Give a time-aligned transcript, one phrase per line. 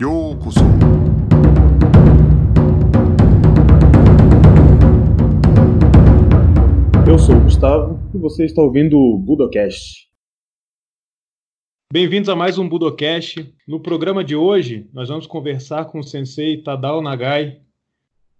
[0.00, 0.60] ようこそ
[7.06, 10.08] Eu sou o Gustavo e você está ouvindo o Budocast.
[11.92, 13.54] Bem-vindos a mais um Budocast.
[13.68, 17.60] No programa de hoje, nós vamos conversar com o sensei Tadao Nagai,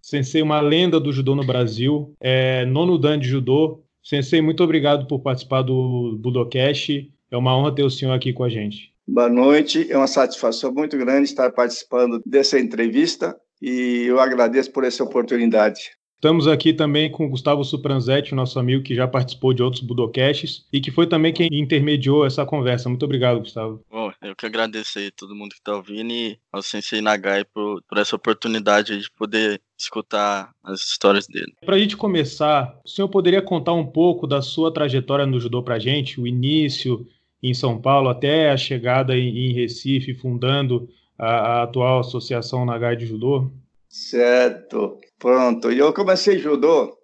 [0.01, 3.81] sensei uma lenda do judô no Brasil, é nono dan de judô.
[4.03, 7.09] Sensei, muito obrigado por participar do Budocast.
[7.31, 8.88] É uma honra ter o senhor aqui com a gente.
[9.12, 14.84] Boa noite, é uma satisfação muito grande estar participando dessa entrevista e eu agradeço por
[14.84, 15.90] essa oportunidade.
[16.14, 20.64] Estamos aqui também com o Gustavo Supranzetti, nosso amigo que já participou de outros Budocasts
[20.72, 22.88] e que foi também quem intermediou essa conversa.
[22.88, 23.84] Muito obrigado, Gustavo.
[23.90, 27.82] Bom, eu que agradeço aí todo mundo que está ouvindo e ao Sensei Nagai por,
[27.88, 31.52] por essa oportunidade de poder escutar as histórias dele.
[31.66, 35.64] Para a gente começar, o senhor poderia contar um pouco da sua trajetória no judô
[35.64, 37.04] para a gente, o início
[37.42, 43.06] em São Paulo até a chegada em Recife, fundando a, a atual Associação Nagai de
[43.06, 43.50] Judô?
[43.88, 44.98] Certo.
[45.18, 45.70] Pronto.
[45.70, 46.96] Eu comecei judô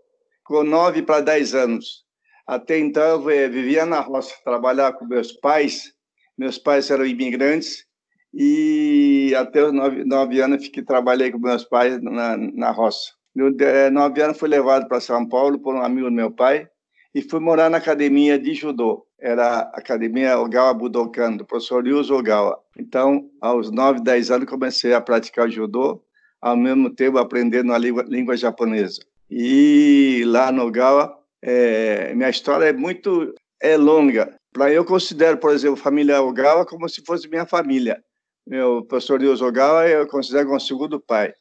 [0.45, 2.05] com 9 para 10 anos.
[2.47, 5.93] Até então, eu vivia na roça, trabalhava com meus pais.
[6.39, 7.85] Meus pais eram imigrantes
[8.33, 13.13] e até os 9, 9 anos fiquei trabalhei com meus pais na, na roça.
[13.35, 16.69] No 9 anos fui levado para São Paulo por um amigo do meu pai
[17.15, 19.06] e fui morar na academia de judô.
[19.19, 22.59] Era a Academia Ogawa Budokan, do professor Ryuzo Ogawa.
[22.79, 26.03] Então, aos 9, 10 anos, comecei a praticar judô
[26.41, 29.01] ao mesmo tempo aprendendo a língua, língua japonesa.
[29.31, 34.39] E lá no Gawa, é, minha história é muito é longa.
[34.53, 38.03] Para eu considero, por exemplo, a família Ogawa como se fosse minha família.
[38.47, 41.33] Meu professor Deus Ogawa eu considero como segundo pai.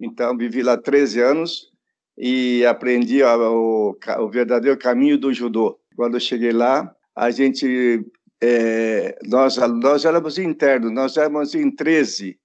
[0.00, 1.70] Então, vivi lá 13 anos
[2.16, 5.78] e aprendi o, o verdadeiro caminho do judô.
[5.94, 8.04] Quando eu cheguei lá, a gente,
[8.40, 12.38] é, nós, nós éramos internos, nós éramos em 13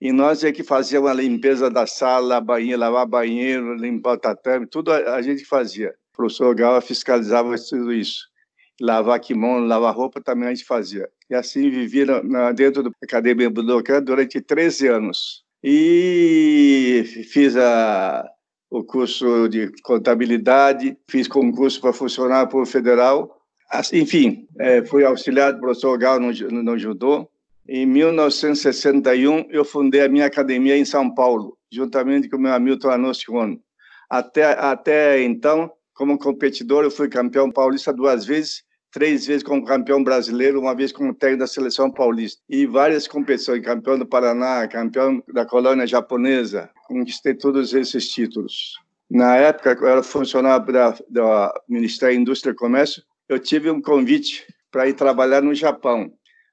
[0.00, 4.66] e nós é que fazíamos a limpeza da sala, banheiro, lavar banheiro, limpar o tatame,
[4.66, 5.90] tudo a, a gente fazia.
[6.12, 8.28] O professor Gala fiscalizava tudo isso.
[8.80, 11.08] Lavar kimono, lavar roupa também a gente fazia.
[11.28, 15.42] E assim vivia na, dentro da Academia Budokan durante 13 anos.
[15.64, 18.24] E fiz a,
[18.70, 23.37] o curso de contabilidade, fiz concurso para funcionar para o federal.
[23.92, 27.28] Enfim, é, fui auxiliar do professor Gal no, no, judô
[27.68, 33.60] em 1961, eu fundei a minha academia em São Paulo, juntamente com meu amigo Anocione.
[34.08, 40.02] Até, até então, como competidor, eu fui campeão paulista duas vezes, três vezes como campeão
[40.02, 42.40] brasileiro, uma vez como técnico da seleção paulista.
[42.48, 48.76] E várias competições, campeão do Paraná, campeão da colônia japonesa, conquistei todos esses títulos.
[49.10, 53.80] Na época, eu era funcionário da, do Ministério da Indústria e Comércio, eu tive um
[53.80, 56.10] convite para ir trabalhar no Japão.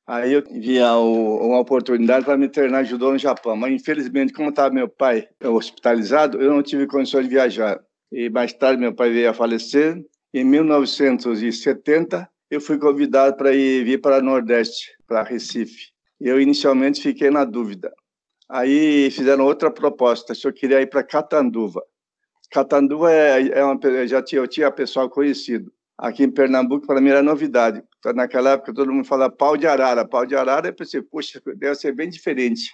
[0.07, 4.73] Aí eu vi uma oportunidade para me treinar judô no Japão, mas infelizmente, como estava
[4.73, 7.79] meu pai hospitalizado, eu não tive condições de viajar.
[8.11, 9.99] E mais tarde meu pai veio a falecer.
[10.31, 15.91] Em 1970, eu fui convidado para ir vir para o Nordeste, para Recife.
[16.19, 17.91] Eu inicialmente fiquei na dúvida.
[18.47, 21.81] Aí fizeram outra proposta, se eu queria ir para Catanduva.
[22.51, 27.09] Catanduva é, é uma, já tinha, eu tinha pessoal conhecido aqui em Pernambuco, para mim
[27.09, 27.83] era novidade.
[27.99, 30.07] Então, naquela época, todo mundo falava pau de arara.
[30.07, 32.71] Pau de arara, eu pensei, puxa, deve ser bem diferente.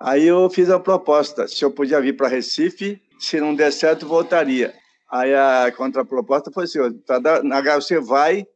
[0.00, 4.06] Aí eu fiz a proposta, se eu podia vir para Recife, se não der certo,
[4.06, 4.74] voltaria.
[5.10, 6.78] Aí a contraproposta foi assim,
[7.44, 8.46] na você vai,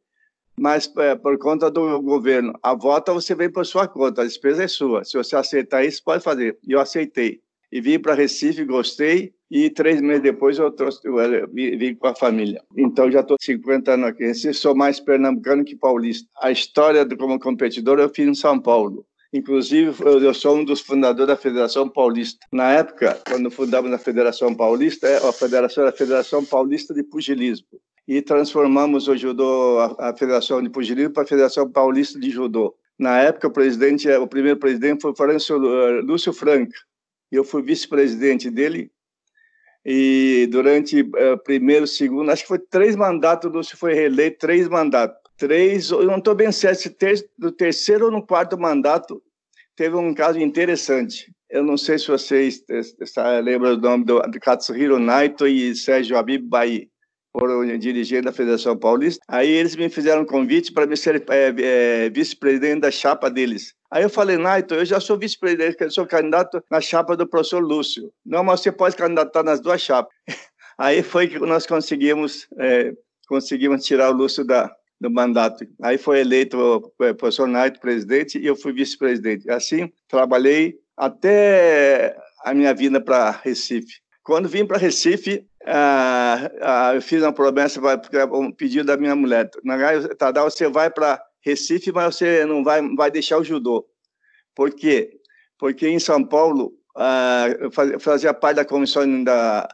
[0.59, 2.53] mas é, por conta do governo.
[2.61, 5.03] A volta você vem por sua conta, a despesa é sua.
[5.05, 6.57] Se você aceitar isso, pode fazer.
[6.67, 7.41] E eu aceitei.
[7.71, 11.15] E vim para Recife, gostei, e três meses depois eu trouxe, eu
[11.51, 12.63] vim com a família.
[12.77, 14.33] Então já estou 50 anos aqui.
[14.53, 16.27] Sou mais pernambucano que paulista.
[16.41, 19.05] A história como competidor eu fiz em São Paulo.
[19.31, 22.39] Inclusive, eu sou um dos fundadores da Federação Paulista.
[22.51, 27.03] Na época, quando fundamos a Federação Paulista, é, a Federação era a Federação Paulista de
[27.03, 27.67] Pugilismo.
[28.07, 32.73] E transformamos o judô, a Federação de Pugilismo, para a Federação Paulista de Judô.
[32.97, 36.75] Na época, o presidente, o primeiro presidente foi o Lúcio Franca.
[37.31, 38.91] Eu fui vice-presidente dele
[39.85, 45.17] e durante uh, primeiro, segundo, acho que foi três mandatos, Lúcio foi reeleito, três mandatos.
[45.37, 49.21] Três, eu não estou bem certo se ter, no terceiro ou no quarto mandato
[49.75, 51.33] teve um caso interessante.
[51.49, 52.61] Eu não sei se vocês
[53.41, 56.89] lembram do nome do, do Katsuhiro Naito e Sérgio Abib Bai,
[57.31, 59.23] foram dirigentes da Federação Paulista.
[59.27, 63.73] Aí eles me fizeram um convite para me ser é, é, vice-presidente da chapa deles.
[63.91, 67.61] Aí eu falei, Naito, eu já sou vice-presidente, eu sou candidato na chapa do professor
[67.61, 68.11] Lúcio.
[68.25, 70.13] Não, mas você pode candidatar nas duas chapas.
[70.77, 72.93] Aí foi que nós conseguimos, é,
[73.27, 75.65] conseguimos tirar o Lúcio da, do mandato.
[75.81, 79.49] Aí foi eleito o professor Naito presidente e eu fui vice-presidente.
[79.49, 83.99] Assim, trabalhei até a minha vinda para Recife.
[84.23, 87.79] Quando vim para Recife, ah, ah, eu fiz uma promessa,
[88.33, 89.49] um pedido da minha mulher.
[90.17, 93.85] Tadal, você vai para Recife, mas você não vai, vai deixar o judô.
[94.55, 95.11] Por quê?
[95.57, 99.67] Porque em São Paulo, ah, eu fazia parte da comissão da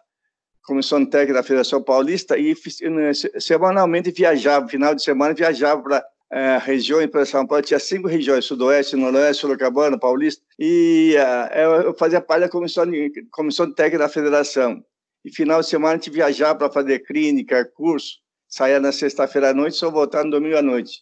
[0.63, 2.55] comissão técnica da Federação Paulista e
[2.89, 8.07] né, semanalmente viajava, final de semana viajava para é, regiões para São Paulo, tinha cinco
[8.07, 12.85] regiões, Sudoeste, Noroeste, Sorocabana, Paulista, e uh, eu fazia parte da comissão,
[13.31, 14.83] comissão técnica da federação.
[15.25, 19.53] E final de semana a gente viajava para fazer clínica, curso, saía na sexta-feira à
[19.55, 21.01] noite, só voltava no domingo à noite.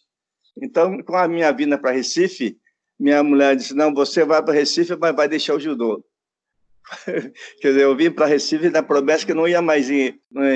[0.60, 2.56] Então, com a minha vinda para Recife,
[2.98, 6.02] minha mulher disse: Não, você vai para Recife, mas vai deixar o judô.
[7.60, 9.90] Quer dizer, eu vim para Recife na promessa que não ia mais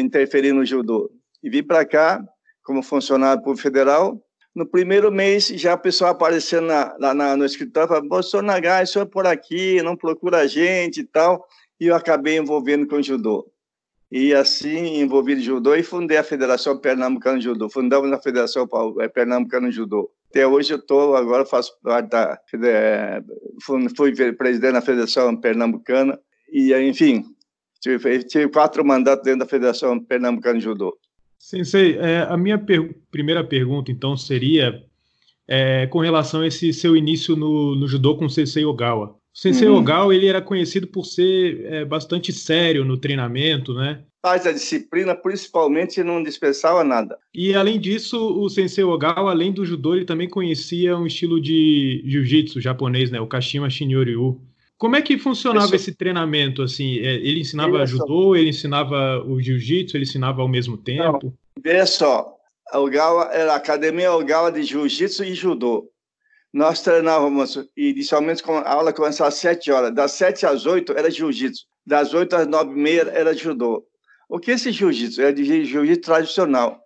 [0.00, 1.10] interferir no judô.
[1.42, 2.24] E vim para cá,
[2.62, 4.18] como funcionário público federal.
[4.54, 8.84] No primeiro mês, já a pessoa aparecendo na, lá na, no escritório, falando, senhor Nagai,
[8.84, 11.46] o senhor é por aqui, não procura a gente e tal.
[11.78, 13.46] E eu acabei envolvendo com o judô.
[14.10, 17.69] E assim, envolvido em judô, e fundei a Federação Pernambucana de Judô.
[17.69, 18.66] Fundamos a Federação
[19.00, 20.10] é, Pernambucana de Judô.
[20.31, 22.38] Até hoje eu estou, agora faço parte da.
[22.64, 23.20] É,
[23.62, 26.19] fui presidente da Federação Pernambucana,
[26.50, 27.22] e enfim,
[27.81, 30.96] tive, tive quatro mandatos dentro da Federação Pernambucana de Judô.
[31.38, 34.82] Sensei, é, a minha per primeira pergunta, então, seria
[35.46, 39.17] é, com relação a esse seu início no, no judô com o Sensei Ogawa.
[39.38, 39.76] O Sensei uhum.
[39.76, 44.00] Ogawa, ele era conhecido por ser é, bastante sério no treinamento, né?
[44.20, 47.17] Faz a disciplina, principalmente, não dispensava nada.
[47.32, 52.02] E, além disso, o Sensei Ogawa, além do judô, ele também conhecia um estilo de
[52.05, 53.20] jiu-jitsu japonês, né?
[53.20, 54.40] O Kashima Shinryu.
[54.76, 55.76] Como é que funcionava Isso.
[55.76, 56.61] esse treinamento?
[56.61, 61.26] Assim, é, ele ensinava judô, ele ensinava o jiu-jitsu, ele ensinava ao mesmo tempo?
[61.26, 61.32] Não.
[61.62, 62.38] Veja só,
[62.73, 65.88] a Ogawa era a Academia Ogawa de Jiu-Jitsu e Judô.
[66.52, 71.66] Nós treinávamos, inicialmente a aula começava às 7 horas, das 7 às 8 era Jiu-Jitsu,
[71.86, 73.86] das 8 às 9 e meia era Judô.
[74.28, 75.22] O que é esse Jiu-Jitsu?
[75.22, 76.80] É de Jiu-Jitsu tradicional.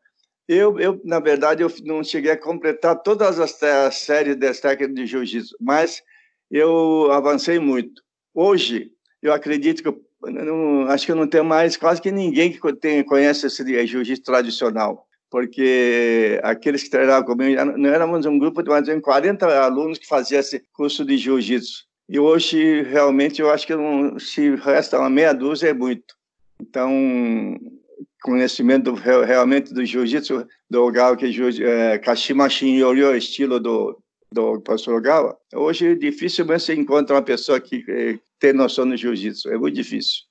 [0.49, 4.95] Eu, eu, na verdade, eu não cheguei a completar todas as, as séries das técnicas
[4.95, 6.03] de Jiu-Jitsu, mas
[6.51, 8.03] eu avancei muito.
[8.35, 8.91] Hoje,
[9.23, 12.73] eu acredito que eu não, acho que eu não tenho mais quase que ninguém que
[12.75, 18.69] tem, conhece esse jiu-jitsu tradicional, porque aqueles que treinavam comigo, não éramos um grupo de
[18.69, 21.87] mais de 40 alunos que faziam esse curso de jiu-jitsu.
[22.07, 26.15] E hoje, realmente, eu acho que não, se resta uma meia dúzia é muito.
[26.61, 26.93] Então,
[28.23, 31.33] conhecimento realmente do jiu-jitsu, do Gal, que
[31.65, 33.99] é, Kashima Shinryu, estilo do
[34.33, 39.51] do pastor Gawa, hoje dificilmente você encontra uma pessoa que eh, tem noção do jiu-jitsu,
[39.51, 40.23] é muito difícil.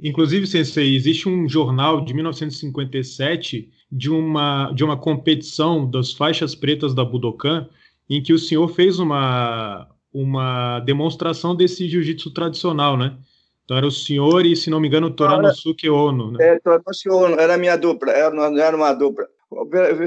[0.00, 6.94] Inclusive, Sensei, existe um jornal de 1957 de uma, de uma competição das faixas pretas
[6.94, 7.68] da Budokan,
[8.08, 13.16] em que o senhor fez uma, uma demonstração desse jiu-jitsu tradicional, né?
[13.64, 16.32] Então era o senhor e, se não me engano, o Toranosuke Ono.
[16.32, 16.38] Né?
[16.40, 19.26] É, Toranosuke Ono, era a minha dupla, era, era uma dupla.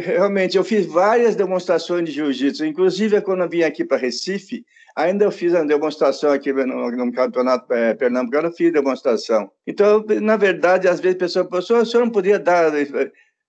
[0.03, 5.25] Realmente, eu fiz várias demonstrações de jiu-jitsu, inclusive quando eu vim aqui para Recife, ainda
[5.25, 9.51] eu fiz uma demonstração aqui no, no campeonato é, pernambucano, eu fiz demonstração.
[9.67, 12.71] Então, na verdade, às vezes a pessoa pensou, o senhor não podia dar,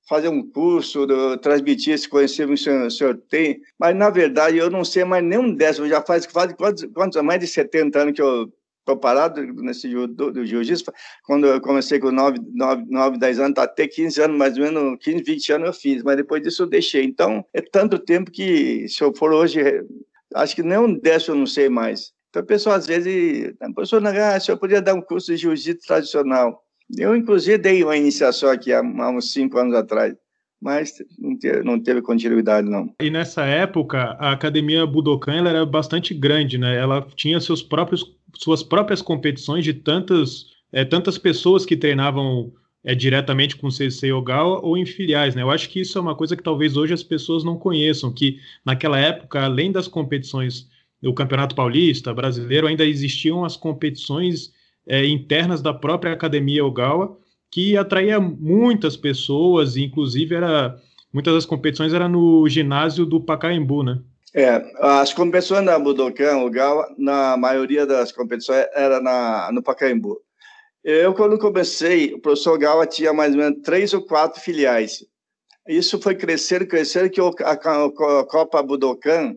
[0.08, 1.06] fazer um curso,
[1.38, 5.54] transmitir esse conhecimento que o senhor, tem, mas na verdade eu não sei mais nenhum
[5.54, 8.52] décimo, já faz, faz quantos, quantos, mais de 70 anos que eu
[8.86, 10.92] estou parado nesse do jiu-jitsu.
[11.24, 14.98] Quando eu comecei com 9, 9, 9, 10 anos, até 15 anos, mais ou menos
[15.00, 17.04] 15, 20 anos eu fiz, mas depois disso eu deixei.
[17.04, 19.60] Então, é tanto tempo que, se eu for hoje,
[20.34, 22.12] acho que nem um décimo eu não sei mais.
[22.30, 25.38] Então, a pessoa, às vezes, a pessoa, ah, se eu podia dar um curso de
[25.38, 26.62] jiu-jitsu tradicional.
[26.96, 30.14] Eu, inclusive, dei uma iniciação aqui há, há uns cinco anos atrás
[30.60, 32.92] mas não teve, não teve, continuidade não.
[33.00, 36.76] E nessa época a academia Budokan era bastante grande, né?
[36.76, 42.52] Ela tinha seus próprios suas próprias competições de tantas, é, tantas pessoas que treinavam
[42.86, 45.42] é, diretamente com o CC Ogawa ou em filiais, né?
[45.42, 48.38] Eu acho que isso é uma coisa que talvez hoje as pessoas não conheçam, que
[48.64, 50.68] naquela época, além das competições
[51.02, 54.52] do Campeonato Paulista, brasileiro, ainda existiam as competições
[54.86, 57.18] é, internas da própria Academia Ogawa,
[57.50, 60.76] que atraía muitas pessoas, e inclusive era
[61.12, 63.98] muitas das competições eram no ginásio do Pacaembu, né?
[64.32, 70.20] É, as competições da Budokan, o Gawa, na maioria das competições era na, no Pacaembu.
[70.88, 75.04] Eu, quando comecei, o professor Gawa tinha mais ou menos três ou quatro filiais.
[75.66, 79.36] Isso foi crescer, crescer, que a, Copa Budokan,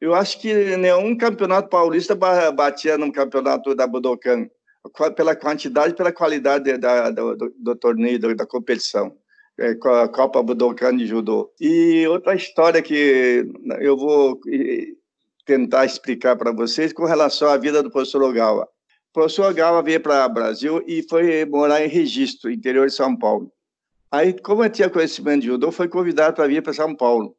[0.00, 4.48] eu acho que nenhum campeonato paulista batia no campeonato da Budokan,
[5.16, 9.16] pela quantidade pela qualidade da, do, do, torneio, da competição
[9.58, 11.52] é, a Copa Budokan de Judô.
[11.60, 13.44] E outra história que
[13.80, 14.40] eu vou
[15.44, 18.68] tentar explicar para vocês com relação à vida do professor Ogawa.
[19.14, 23.16] O professor Ogawa veio para o Brasil e foi morar em Registro, interior de São
[23.16, 23.48] Paulo.
[24.10, 27.36] Aí, como eu tinha conhecimento de judô, foi convidado para vir para São Paulo.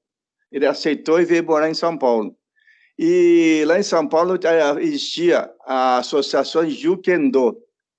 [0.49, 2.33] Ele aceitou e veio morar em São Paulo.
[2.97, 7.57] E lá em São Paulo eh, existia a associação Jukendo,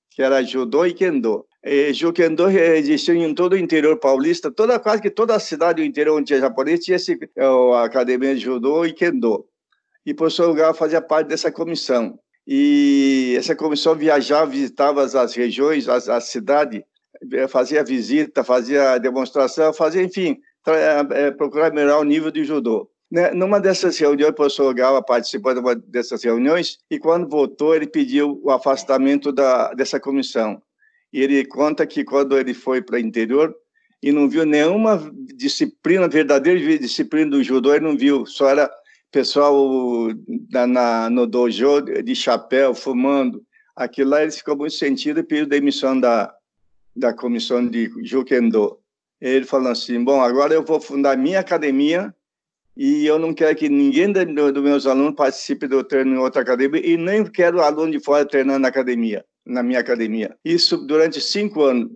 [0.08, 1.44] que era judô e kendo.
[1.62, 5.86] E Jukendo existia em todo o interior paulista, toda quase que toda a cidade do
[5.86, 9.46] interior onde tinha japonês tinha esse, eh, a academia de judô e kendo.
[10.06, 12.18] E o professor Lugar fazia parte dessa comissão.
[12.46, 16.84] E essa comissão viajava, visitava as regiões, a, a cidade,
[17.32, 22.88] eh, fazia visita, fazia demonstração, fazia, enfim, é, procurar melhorar o nível de judô.
[23.10, 23.30] Né?
[23.30, 27.86] Numa dessas reuniões, o professor Gala participou de uma dessas reuniões e quando voltou, ele
[27.86, 30.60] pediu o afastamento da, dessa comissão.
[31.12, 33.54] E ele conta que quando ele foi para o interior
[34.02, 38.70] e não viu nenhuma disciplina, verdadeira disciplina do judô, ele não viu, só era
[39.16, 40.08] pessoal
[40.52, 43.42] na, na, no dojo de chapéu, fumando.
[43.74, 46.34] Aquilo lá ele ficou muito sentido e pediu demissão da,
[46.94, 48.78] da comissão de Jukendo.
[49.18, 52.14] Ele falou assim: Bom, agora eu vou fundar minha academia
[52.76, 56.42] e eu não quero que ninguém dos do meus alunos participe do treino em outra
[56.42, 60.36] academia e nem quero aluno de fora treinando na academia, na minha academia.
[60.44, 61.90] Isso durante cinco anos.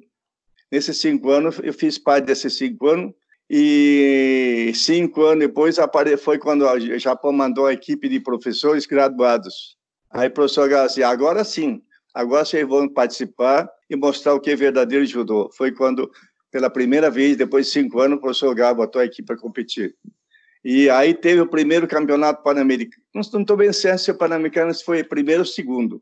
[0.72, 3.12] Nesses cinco anos, eu fiz parte desses cinco anos
[3.52, 5.76] e cinco anos depois
[6.22, 9.76] foi quando o Japão mandou a equipe de professores graduados.
[10.08, 11.82] Aí o professor Garcia, agora sim,
[12.14, 15.50] agora vocês vão participar e mostrar o que é verdadeiro judô.
[15.56, 16.08] Foi quando,
[16.52, 19.96] pela primeira vez, depois de cinco anos, o professor Gabo botou a equipe para competir.
[20.64, 23.02] E aí teve o primeiro campeonato pan-americano.
[23.12, 26.00] Não estou bem certo se o pan-americano foi primeiro ou segundo.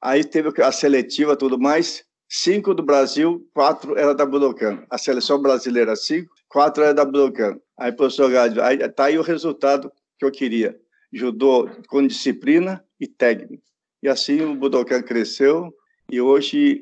[0.00, 2.04] Aí teve a seletiva tudo mais.
[2.28, 4.84] Cinco do Brasil, quatro era da Budokan.
[4.88, 7.60] A seleção brasileira, cinco, quatro era da Budokan.
[7.78, 10.74] Aí, professor Gádio, aí tá aí o resultado que eu queria.
[11.12, 13.62] Judô com disciplina e técnica.
[14.02, 15.70] E assim o Budokan cresceu
[16.10, 16.80] e hoje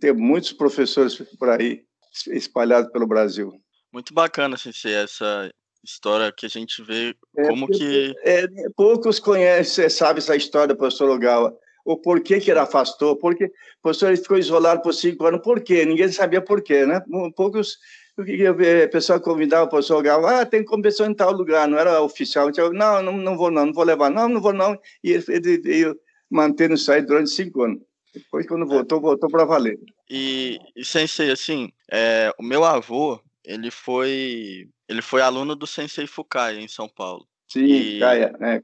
[0.00, 1.82] tem muitos professores por aí
[2.28, 3.52] espalhados pelo Brasil.
[3.92, 5.50] Muito bacana, Sensei, essa
[5.84, 8.14] história que a gente vê é, como que...
[8.22, 11.52] É, poucos conhecem, sabem essa história do professor Ogawa.
[11.86, 13.50] O porquê que ele afastou, porque o
[13.80, 15.84] professor ele ficou isolado por cinco anos, por quê?
[15.84, 17.00] Ninguém sabia por quê, né?
[17.36, 17.78] Poucos
[18.18, 22.50] a pessoa convidava o professor Ogawa, ah, tem competição em tal lugar, não era oficial.
[22.72, 24.78] Não, não, não vou não, não vou levar, não, não vou não.
[25.04, 25.94] E ele, ele, ele
[26.30, 27.82] mantendo isso aí durante cinco anos.
[28.12, 29.78] Depois, quando voltou, voltou para valer.
[30.08, 36.06] E, e sensei, assim, é, o meu avô, ele foi ele foi aluno do Sensei
[36.06, 37.26] Fukai em São Paulo.
[37.48, 38.62] Sim, e, é.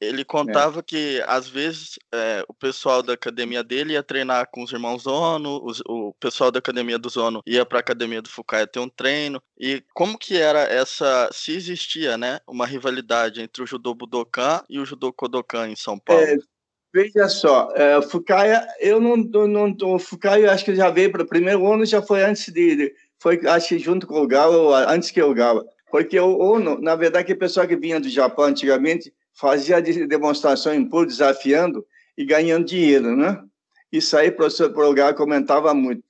[0.00, 0.82] Ele contava é.
[0.82, 5.60] que, às vezes, é, o pessoal da academia dele ia treinar com os irmãos Zono,
[5.64, 8.88] os, o pessoal da academia do Zono ia para a academia do Fukai ter um
[8.88, 9.40] treino.
[9.58, 14.78] E como que era essa, se existia, né, uma rivalidade entre o judô Budokan e
[14.78, 16.22] o judô Kodokan em São Paulo?
[16.22, 16.36] É,
[16.92, 18.50] veja só, é, o Fukai,
[18.80, 22.02] eu não, não, o Fukai, eu acho que já veio para o primeiro ano, já
[22.02, 22.92] foi antes de,
[23.22, 25.64] foi, acho que junto com o Galo, antes que o Galo.
[25.92, 30.84] Porque o ONU, na verdade, o pessoal que vinha do Japão antigamente fazia demonstração em
[30.84, 31.84] público, desafiando
[32.16, 33.42] e ganhando dinheiro, né?
[33.90, 36.02] Isso aí o professor Progá comentava muito.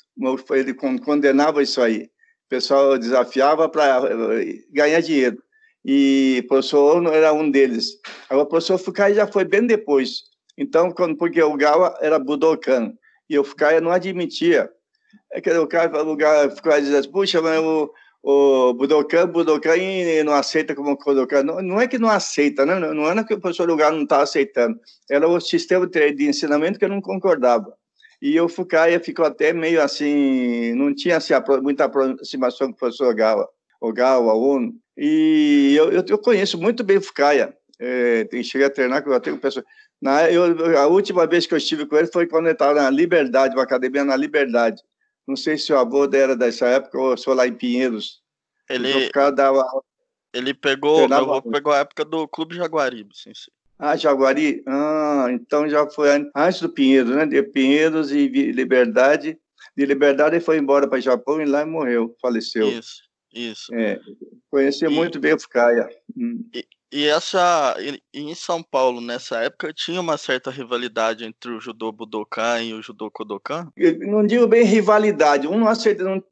[0.51, 2.05] Ele condenava isso aí.
[2.47, 4.03] O pessoal desafiava para
[4.41, 5.43] eh, ganhar dinheiro.
[5.85, 7.99] E o professor Ono era um deles.
[8.29, 10.23] Agora, o professor Fukai já foi bem depois.
[10.57, 12.93] Então, quando, porque o Gawa era Budokan.
[13.29, 14.71] E o Fukai não admitia
[15.33, 17.91] é que o cara, o cara ficou dizendo, puxa, mas o,
[18.23, 19.77] o Budokan, Budokan
[20.25, 21.43] não aceita como Kodokan.
[21.43, 22.79] Não, não é que não aceita, né?
[22.79, 24.79] não era que o professor lugar não estava aceitando,
[25.11, 27.75] era o sistema de ensinamento que eu não concordava.
[28.21, 33.13] E o Fucaia ficou até meio assim, não tinha assim, muita aproximação com o professor
[33.13, 33.49] Gawa,
[33.81, 34.73] o Gawa, o Uno.
[34.97, 39.39] E eu, eu, eu conheço muito bem o Fucaia, é, cheguei a treinar, eu tenho
[39.39, 39.65] pessoas.
[40.01, 42.91] Na, eu, a última vez que eu estive com ele foi quando ele estava na
[42.91, 44.81] Liberdade, uma academia na Liberdade.
[45.27, 48.21] Não sei se o avô era dessa época ou se foi lá em Pinheiros.
[48.69, 49.65] Ele, dava...
[50.33, 53.51] ele pegou, meu avô pegou a época do Clube Jaguaribe, sim, sim.
[53.79, 54.63] Ah, Jaguari?
[54.67, 57.27] Ah, então já foi antes do Pinheiros, né?
[57.27, 59.37] De Pinheiros e Liberdade.
[59.77, 62.69] De Liberdade ele foi embora para o Japão e lá morreu, faleceu.
[62.69, 63.03] Isso,
[63.35, 63.75] isso.
[63.75, 64.01] É,
[64.49, 65.89] conhecia e, muito bem o Fucaia.
[66.55, 67.75] E, e essa
[68.13, 72.83] em São Paulo nessa época tinha uma certa rivalidade entre o judô Budokan e o
[72.83, 73.69] judô Kodokan?
[73.77, 75.73] Eu não digo bem rivalidade, um não,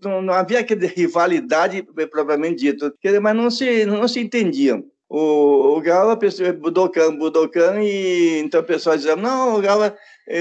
[0.03, 4.85] não, não, havia aquela rivalidade propriamente dito, mas não se não se entendiam.
[5.11, 9.83] o, o Galo, a pessoa, Budokan, Budokan, e então o pessoal dizia, não, o Galo,
[9.85, 9.97] é,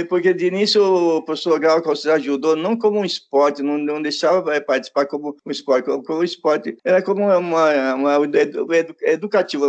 [0.08, 4.60] porque de início o professor considerava judô não como um esporte, não, não deixava é,
[4.60, 8.68] participar como um esporte, como, como um esporte, era como uma, uma, uma edu,
[9.02, 9.66] educativa.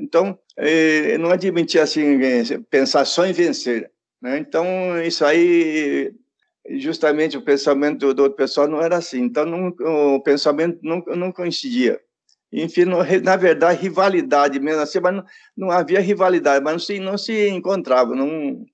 [0.00, 2.18] Então, é, não admitia assim,
[2.70, 3.90] pensar só em vencer.
[4.20, 4.38] Né?
[4.38, 4.66] Então,
[5.02, 6.12] isso aí
[6.70, 9.22] justamente o pensamento do outro pessoal não era assim.
[9.22, 9.68] Então, não,
[10.16, 12.00] o pensamento não, não coincidia.
[12.52, 15.24] Enfim, no, na verdade, rivalidade mesmo assim, mas não,
[15.56, 18.14] não havia rivalidade, mas não se, não se encontrava.
[18.14, 18.64] Não,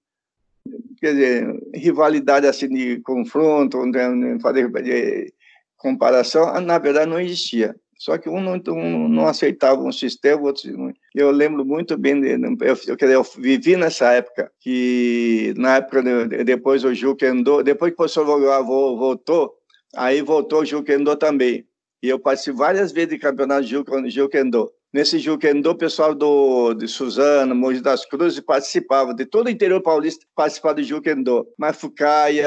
[1.00, 5.32] quer dizer, rivalidade assim de confronto, de, fazer de
[5.76, 7.74] comparação, na verdade não existia.
[7.98, 10.92] Só que um não, um não aceitava um sistema, outro não.
[11.14, 16.42] Eu lembro muito bem, de, eu, eu, eu vivi nessa época, que na época, de,
[16.42, 19.54] depois o Juquendô, depois que o professor voltou,
[19.94, 21.64] aí voltou o Juquendô também.
[22.02, 24.72] E eu participei várias vezes de campeonato de Juquendô.
[24.92, 29.80] Nesse Juquendô, o pessoal do, de Suzano, Mogi das Cruzes participava, de todo o interior
[29.80, 31.48] paulista participava do Juquendô.
[31.56, 32.46] Mas Fucaia,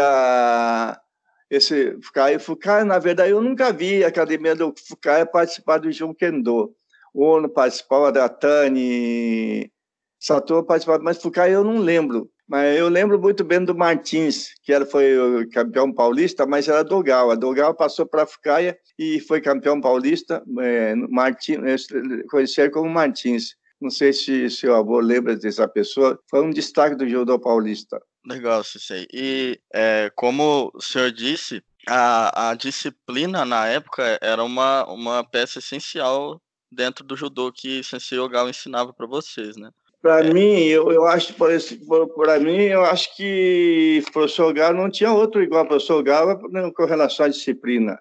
[1.49, 6.75] esse Fucaia, Fucaia, na verdade, eu nunca vi a academia do Fucaia participar do Juquendô.
[7.11, 9.71] O Ono participava da Tani,
[10.19, 12.29] Sator participava, mas Fucaia eu não lembro.
[12.47, 16.83] Mas eu lembro muito bem do Martins, que era, foi o campeão paulista, mas era
[16.83, 17.31] Dogal.
[17.31, 20.43] A Dogal passou para a Fucaia e foi campeão paulista.
[20.59, 21.87] É, Martins,
[22.29, 23.55] conhecer como Martins.
[23.81, 26.19] Não sei se seu avô lembra dessa pessoa.
[26.29, 27.99] Foi um destaque do judô paulista.
[28.25, 29.05] Legal, Cissei.
[29.11, 35.59] E é, como o senhor disse, a, a disciplina na época era uma, uma peça
[35.59, 39.69] essencial dentro do judô que Sensei Ogawa ensinava para vocês, né?
[40.05, 40.31] Para é.
[40.31, 45.41] mim, eu, eu acho, para mim, eu acho que o professor Galo não tinha outro
[45.41, 46.39] igual ao professor Galo
[46.75, 48.00] com relação à disciplina.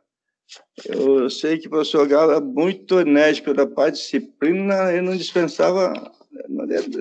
[0.84, 5.16] Eu sei que o professor Galo é muito enérgico da parte de disciplina, ele não
[5.16, 5.94] dispensava,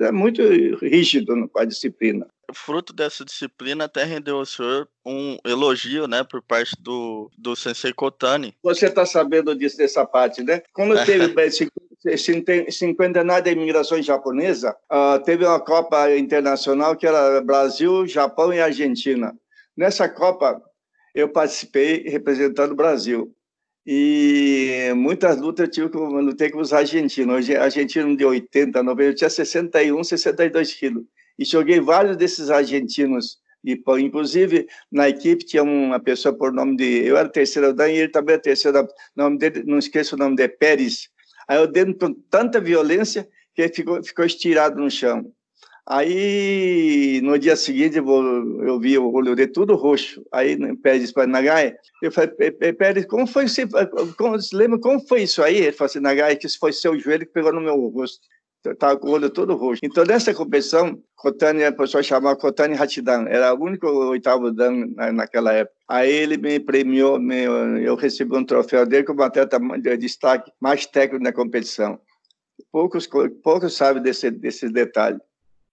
[0.00, 0.42] é muito
[0.82, 2.26] rígido na parte de disciplina.
[2.54, 7.92] Fruto dessa disciplina até rendeu ao senhor um elogio, né, por parte do, do Sensei
[7.92, 8.54] Kotani.
[8.62, 10.62] Você está sabendo disso, dessa parte, né?
[10.72, 11.68] Quando teve esse
[12.70, 19.34] cinquentenário da imigração japonesa, uh, teve uma Copa Internacional que era Brasil, Japão e Argentina.
[19.76, 20.62] Nessa Copa,
[21.14, 23.34] eu participei representando o Brasil.
[23.86, 27.50] E muitas lutas eu tive que com os argentinos.
[27.50, 31.04] Argentino de 80, 90, eu tinha 61, 62 quilos.
[31.38, 33.38] E joguei vários desses argentinos.
[33.64, 37.04] E, inclusive, na equipe tinha uma pessoa por nome de.
[37.04, 38.86] Eu era terceiro dan e ele também era terceiro.
[39.16, 41.08] Nome dele, não esqueço o nome de Pérez.
[41.48, 45.30] Aí eu dei com tanta violência que ele ficou, ficou estirado no chão.
[45.86, 48.06] Aí, no dia seguinte, eu,
[48.66, 50.24] eu vi o olho tudo roxo.
[50.32, 53.60] Aí, Pérez disse para Nagai, eu falei, Pérez, como foi isso?
[54.16, 55.58] Como, lembra como foi isso aí?
[55.58, 58.26] Ele falou assim, Nagai, que foi seu joelho que pegou no meu rosto.
[58.64, 59.80] Estava com o olho todo roxo.
[59.82, 65.52] Então, nessa competição, Kotani, a pessoa chamava Kotani Hachidan, era o único oitavo dan naquela
[65.52, 65.76] época.
[65.88, 70.86] Aí ele me premiou, me, eu recebi um troféu dele como atleta de destaque mais
[70.86, 72.00] técnico na competição.
[72.72, 73.08] Poucos,
[73.42, 75.20] poucos sabem desse, desses detalhes.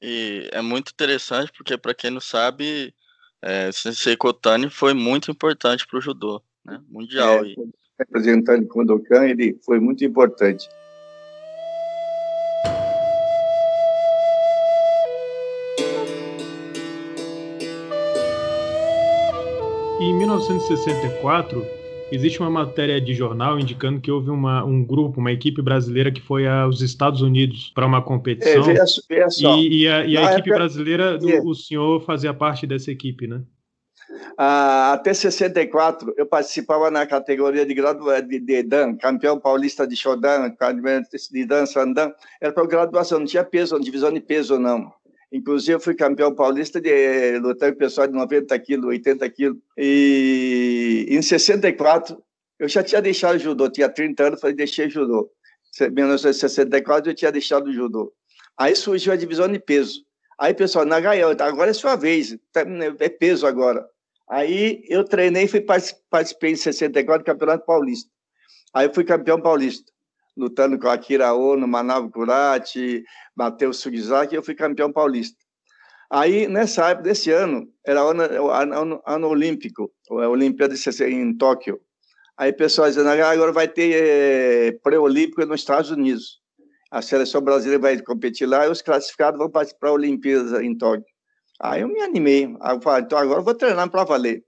[0.02, 2.94] E é muito interessante porque, para quem não sabe,
[3.42, 7.46] é, Sensei Kotani foi muito importante para o judô né, mundial.
[7.46, 7.56] É,
[8.00, 10.68] representante Kodokan, ele foi muito importante.
[20.22, 21.66] 1964,
[22.12, 26.22] existe uma matéria de jornal indicando que houve uma, um grupo, uma equipe brasileira que
[26.22, 28.70] foi aos Estados Unidos para uma competição.
[28.70, 28.76] É,
[29.10, 29.58] veja, só.
[29.58, 30.56] E, e a, e a equipe época...
[30.56, 33.42] brasileira, do, o senhor fazia parte dessa equipe, né?
[34.38, 39.96] Ah, até 64, eu participava na categoria de graduação de, de Dan, campeão paulista de
[39.96, 40.54] Shodan,
[41.32, 42.12] de dança Dan.
[42.40, 44.94] Era para graduação, não tinha peso, divisão de peso, não.
[45.32, 49.58] Inclusive, eu fui campeão paulista de eh, lutar com pessoal de 90 quilos, 80 quilos.
[49.78, 52.22] E em 64,
[52.60, 55.32] eu já tinha deixado o judô, tinha 30 anos, falei, deixei judô.
[55.80, 58.14] Em 1964, eu tinha deixado o judô.
[58.58, 60.04] Aí surgiu a divisão de peso.
[60.38, 63.88] Aí, pessoal, na Gael, agora é sua vez, tá, né, é peso agora.
[64.30, 65.62] Aí eu treinei e fui
[66.10, 68.10] participei em 64 do Campeonato Paulista.
[68.74, 69.91] Aí eu fui campeão paulista
[70.36, 73.04] lutando com Akira Ono, Manabu Kurati,
[73.36, 75.38] Matheus Sugizaki, eu fui campeão paulista.
[76.10, 80.76] Aí, nessa época desse ano, era o ano, ano, ano olímpico, a Olimpíada
[81.08, 81.80] em Tóquio.
[82.38, 86.42] Aí, pessoal dizendo, ah, agora vai ter é, pré-olímpico nos Estados Unidos.
[86.92, 90.78] A seleção brasileira vai competir lá e os classificados vão participar para a Olimpíada em
[90.78, 91.06] Tóquio.
[91.62, 92.54] Aí eu me animei.
[92.60, 94.44] Aí eu falei, então agora eu vou treinar para valer.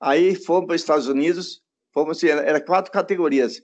[0.00, 1.62] Aí fomos para os Estados Unidos,
[1.94, 3.62] fomos, era quatro categorias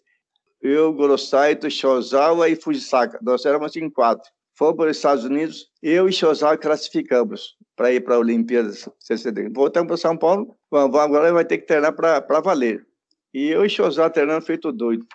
[0.63, 3.19] eu, Gorosaito, Shozawa e Fujisaka.
[3.21, 4.31] Nós éramos em quatro.
[4.55, 8.71] Fomos para os Estados Unidos, eu e Shozawa classificamos para ir para a Olimpíada
[9.01, 9.49] CCD.
[9.49, 12.87] Voltamos para São Paulo, vamos, agora vai ter que treinar para valer.
[13.35, 15.07] E eu e Shozawa treinando feito doido.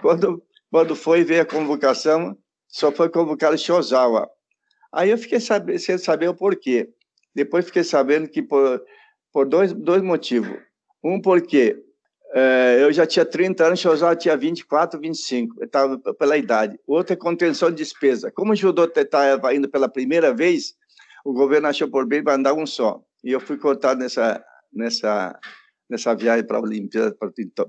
[0.00, 2.38] Quando, quando foi ver a convocação,
[2.68, 4.30] só foi convocado Shozawa.
[4.92, 6.88] Aí eu fiquei sem saber o porquê.
[7.34, 8.80] Depois fiquei sabendo que por,
[9.32, 10.56] por dois, dois motivos.
[11.02, 11.83] Um, porque
[12.36, 16.76] é, eu já tinha 30 anos, o já tinha 24, 25, estava pela idade.
[16.84, 18.28] Outro é contenção de despesa.
[18.32, 20.74] Como o judô estava indo pela primeira vez,
[21.24, 23.00] o governo achou por bem mandar um só.
[23.22, 25.38] E eu fui cortado nessa, nessa,
[25.88, 27.16] nessa viagem para a Olimpíada,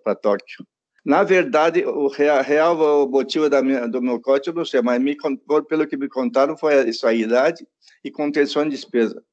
[0.03, 0.65] para Tóquio.
[1.05, 5.15] Na verdade, o real, real motivo minha, do meu corte, eu não sei, mas me,
[5.69, 7.63] pelo que me contaram, foi isso, a idade
[8.03, 9.23] e contenção de despesa.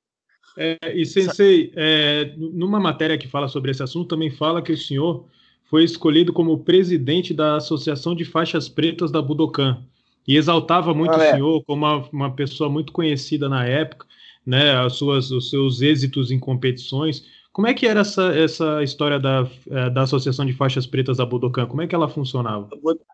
[0.57, 4.77] É, e Sensei, é, numa matéria que fala sobre esse assunto, também fala que o
[4.77, 5.27] senhor
[5.73, 9.83] foi escolhido como presidente da Associação de Faixas Pretas da Budokan
[10.29, 11.31] e exaltava muito ah, é.
[11.31, 14.07] o senhor como uma, uma, pessoa muito conhecida na época,
[14.47, 17.25] né, as suas, os seus êxitos em competições.
[17.53, 21.27] Como é que era essa, essa história da, é, da Associação de Faixas Pretas da
[21.27, 21.67] Budokan?
[21.67, 22.69] Como é que ela funcionava?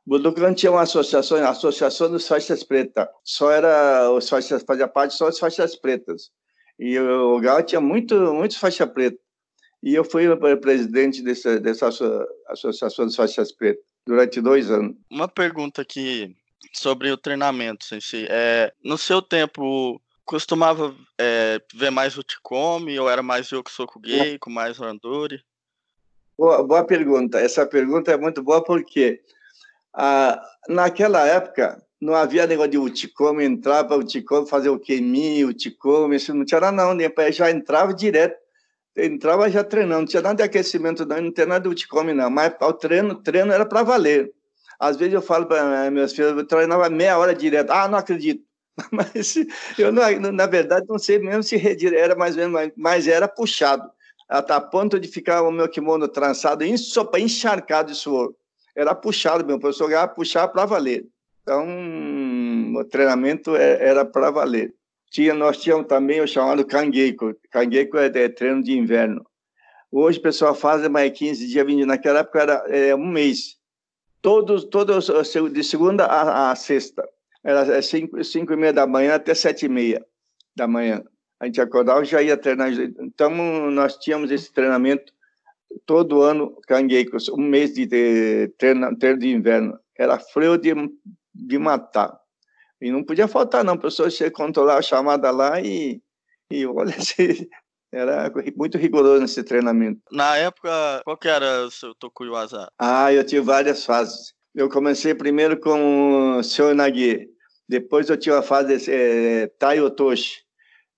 [0.07, 3.09] Budokan tinha uma associação, a Associação dos Faixas Pretas.
[3.25, 6.31] Só era os faixas, fazia parte só as faixas pretas.
[6.79, 9.19] E o Gal tinha muito, muitos faixa preta.
[9.83, 10.25] E eu fui
[10.57, 11.89] presidente dessa, dessa
[12.49, 14.97] associação de faixas pretas durante dois anos.
[15.11, 16.37] Uma pergunta aqui
[16.73, 18.27] sobre o treinamento, Sensei.
[18.29, 24.01] É, no seu tempo, costumava é, ver mais o Ticome ou era mais Yoko Soku
[24.41, 25.43] com mais Randori?
[26.37, 27.41] Boa, boa pergunta.
[27.41, 29.21] Essa pergunta é muito boa porque
[29.95, 35.49] ah, naquela época não havia negócio de Uticome, entrava o Uticome, fazer o Kemi, o
[35.49, 36.97] Uticome, isso não tinha nada não,
[37.33, 38.37] já entrava direto,
[38.97, 42.31] entrava já treinando, não tinha nada de aquecimento não, não tinha nada de Uticome não,
[42.31, 44.33] mas o treino, treino era para valer.
[44.79, 48.45] Às vezes eu falo para meus filhos, eu treinava meia hora direto, ah, não acredito,
[48.93, 49.35] mas
[49.77, 51.57] eu, não, na verdade, não sei mesmo se
[51.97, 53.91] era mais ou menos, mas era puxado,
[54.29, 58.33] até a ponto de ficar o meu kimono trançado, encharcado de suor.
[58.77, 61.05] Era puxado meu, o professor ia puxar para valer.
[61.49, 64.75] Então, o treinamento é, era para valer.
[65.11, 67.35] Tinha, nós tínhamos também o chamado cangueco.
[67.51, 69.25] Cangueco é, é treino de inverno.
[69.91, 73.57] Hoje o pessoal faz mais 15 dias, 20 Naquela época era é, um mês.
[74.21, 75.09] Todos, todos,
[75.51, 77.03] de segunda a, a sexta.
[77.43, 80.05] Era 5 é, e meia da manhã até 7 e meia
[80.55, 81.03] da manhã.
[81.41, 82.71] A gente acordava e já ia treinar.
[83.01, 83.31] Então,
[83.71, 85.11] nós tínhamos esse treinamento
[85.87, 87.87] todo ano, cangueco, um mês de
[88.59, 89.79] treino, treino de inverno.
[89.97, 90.75] Era frio de
[91.39, 92.19] de matar.
[92.81, 93.75] E não podia faltar, não.
[93.75, 96.01] A pessoa tinha que controlar a chamada lá e,
[96.51, 96.95] e olha,
[97.93, 100.01] era muito rigoroso nesse treinamento.
[100.13, 100.71] Na época,
[101.05, 102.71] qual que era o seu Tokuyuaza?
[102.79, 104.35] Ah, eu tive várias fases.
[104.55, 106.75] Eu comecei primeiro com o Sr.
[106.75, 107.29] Nagi,
[107.69, 110.41] depois eu tive a fase é, Tai Otoshi,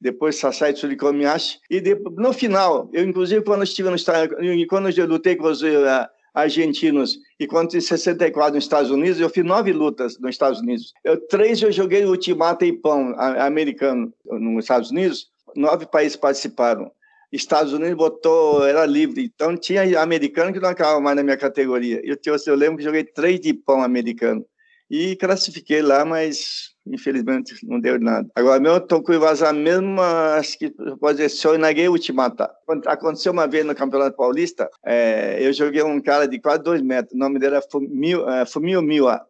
[0.00, 3.96] depois Sasai Tsurikomiyashi, e depois, no final, eu inclusive quando estive no
[4.68, 5.62] quando eu lutei com os
[6.35, 7.19] argentinos.
[7.38, 10.93] E quando em 64 nos Estados Unidos, eu fiz nove lutas nos Estados Unidos.
[11.05, 15.29] Eu, três eu joguei o ultimato em pão americano nos Estados Unidos.
[15.57, 16.90] Nove países participaram.
[17.33, 19.25] Estados Unidos botou, era livre.
[19.25, 22.01] Então tinha americano que não acabava mais na minha categoria.
[22.05, 22.16] Eu,
[22.47, 24.45] eu lembro que joguei três de pão americano.
[24.90, 28.29] E classifiquei lá, mas infelizmente não deu nada.
[28.35, 32.50] Agora, meu Tokuiwaza mesmo, acho que pode dizer, só naguei ultimata.
[32.87, 37.14] Aconteceu uma vez no Campeonato Paulista, é, eu joguei um cara de quase dois metros,
[37.14, 39.24] o nome dele era Fumio, é, Fumio Miwa.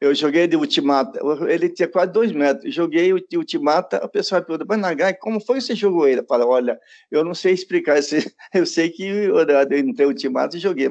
[0.00, 2.74] Eu joguei de ultimata, ele tinha quase dois metros.
[2.74, 6.20] Joguei de ultimata, o pessoal pergunta, mas Nagai, como foi que você jogou ele?
[6.20, 6.78] Eu falo, olha,
[7.10, 7.98] eu não sei explicar,
[8.54, 9.40] eu sei que eu
[9.78, 10.90] entrei ultimata e joguei.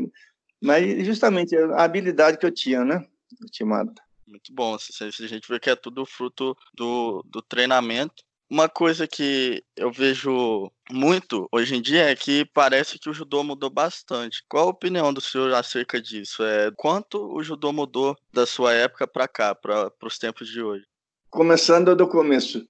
[0.62, 3.06] Mas justamente a habilidade que eu tinha, né?
[3.42, 4.02] Ultimata.
[4.28, 4.76] Muito bom.
[4.76, 8.24] A gente vê que é tudo fruto do, do treinamento.
[8.50, 13.44] Uma coisa que eu vejo muito hoje em dia é que parece que o judô
[13.44, 14.44] mudou bastante.
[14.48, 16.44] Qual a opinião do senhor acerca disso?
[16.44, 20.86] É, quanto o judô mudou da sua época para cá, para os tempos de hoje?
[21.30, 22.64] Começando do começo.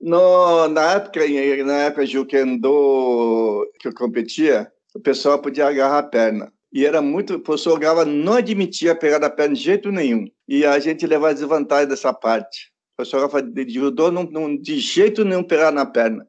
[0.00, 1.20] No, na época,
[1.64, 7.00] na época de Kendo que eu competia, o pessoal podia agarrar a perna e era
[7.00, 7.36] muito.
[7.36, 10.26] O professor Gava não admitia pegar na perna de jeito nenhum.
[10.46, 12.70] E a gente levava desvantagem dessa parte.
[12.92, 13.78] O professor Gava de
[14.12, 16.28] não, não, de jeito nenhum pegar na perna.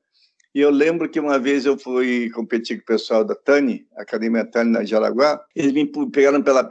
[0.56, 4.46] E eu lembro que uma vez eu fui competir com o pessoal da Tani, Academia
[4.46, 6.62] Tani na Jaraguá, eles me pegaram pela.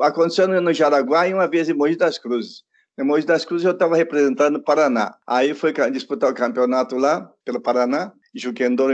[0.00, 2.62] Aconteceu no Jaraguá e uma vez em Mogi das Cruzes.
[2.98, 5.16] Em Mogi das Cruzes eu estava representando o Paraná.
[5.26, 8.92] Aí foi disputar o campeonato lá, pelo Paraná, Juquendor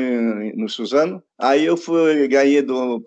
[0.55, 1.23] no Suzano.
[1.39, 3.03] Aí eu fui, ganhei do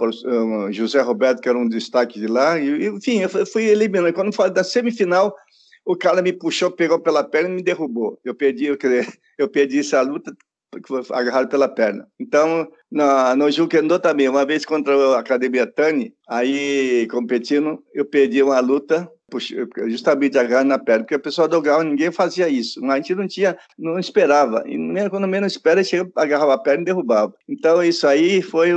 [0.72, 2.60] José Roberto, que era um destaque de lá.
[2.60, 4.14] E, enfim, eu fui eliminando.
[4.14, 5.36] Quando falei da semifinal,
[5.84, 8.20] o cara me puxou, pegou pela perna e me derrubou.
[8.24, 8.78] Eu perdi, eu,
[9.38, 10.32] eu perdi essa luta
[10.74, 12.08] porque foi agarrado pela perna.
[12.20, 18.42] Então, na, no Juquendô também, uma vez contra a Academia Tani, aí competindo, eu perdi
[18.42, 22.96] uma luta justamente agarrado na perna, porque o pessoal do Gal ninguém fazia isso, a
[22.96, 24.78] gente não tinha, não esperava, e
[25.10, 27.34] quando menos espera, chega, agarrava a perna e derrubava.
[27.48, 28.70] Então, isso aí foi,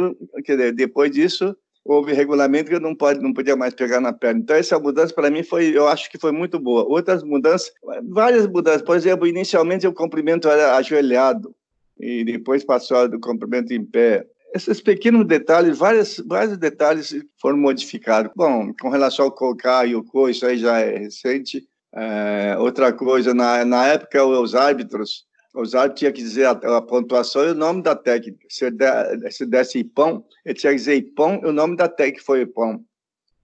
[0.44, 4.12] quer dizer, depois disso, houve regulamento que eu não pode não podia mais pegar na
[4.12, 4.40] perna.
[4.40, 6.84] Então essa mudança para mim foi, eu acho que foi muito boa.
[6.84, 7.72] Outras mudanças,
[8.08, 8.82] várias mudanças.
[8.82, 11.54] Por exemplo, inicialmente o comprimento era ajoelhado
[11.98, 14.26] e depois passou do comprimento em pé.
[14.56, 16.18] Esses pequenos detalhes, vários,
[16.58, 18.32] detalhes foram modificados.
[18.34, 21.68] Bom, com relação ao Cocá e o Co, isso aí já é recente.
[21.94, 26.82] É, outra coisa, na, na época, os árbitros os árbitros tinham que dizer a, a,
[26.82, 28.46] pontuação e o nome da técnica.
[28.48, 32.24] Se, de, se desse Ipão, ele tinha que dizer Ipão e o nome da técnica
[32.24, 32.82] foi Ipão.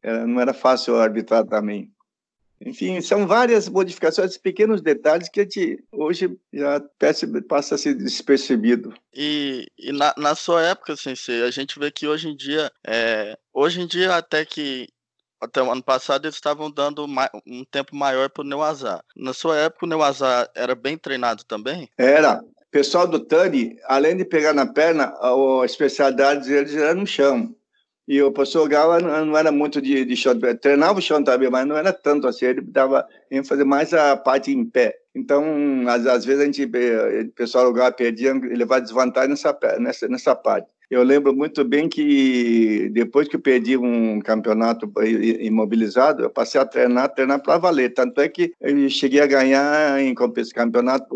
[0.03, 1.91] É, não era fácil arbitrar também.
[2.64, 6.81] Enfim, são várias modificações, pequenos detalhes que a gente hoje já
[7.48, 8.94] passa a ser despercebido.
[9.14, 13.37] E, e na, na, sua época, Sensei, a gente vê que hoje em dia, é,
[13.53, 14.88] hoje em dia até que
[15.40, 17.05] até o ano passado eles estavam dando
[17.44, 19.03] um tempo maior para o Neuazar.
[19.16, 21.90] Na sua época, o Neuazar era bem treinado também?
[21.98, 22.40] Era.
[22.40, 27.55] O pessoal do Tani, além de pegar na perna, a especialidade deles era no chão.
[28.12, 30.14] E o professor Gala não era muito de, de
[30.61, 34.66] treinava o também, mas não era tanto assim, ele dava ênfase mais a parte em
[34.66, 34.98] pé.
[35.14, 35.42] Então,
[35.88, 38.35] às, às vezes a gente, o pessoal do Gala perdia,
[38.66, 40.68] vai desvantagem nessa, nessa, nessa parte.
[40.90, 44.92] Eu lembro muito bem que depois que eu perdi um campeonato
[45.40, 47.94] imobilizado, eu passei a treinar, treinar para valer.
[47.94, 51.07] Tanto é que eu cheguei a ganhar em campeonato